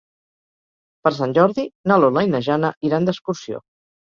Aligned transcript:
Per 1.03 1.11
Sant 1.17 1.35
Jordi 1.39 1.65
na 1.91 1.99
Lola 2.05 2.25
i 2.29 2.33
na 2.33 2.43
Jana 2.49 2.73
iran 2.91 3.07
d'excursió. 3.11 3.63